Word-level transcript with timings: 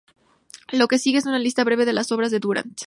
Lo 0.71 0.87
que 0.87 0.97
sigue 0.97 1.19
es 1.19 1.27
una 1.27 1.37
lista 1.37 1.63
breve 1.63 1.85
de 1.85 1.93
las 1.93 2.11
obras 2.11 2.31
de 2.31 2.39
Durant. 2.39 2.75